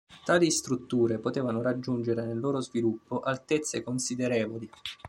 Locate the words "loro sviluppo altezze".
2.39-3.83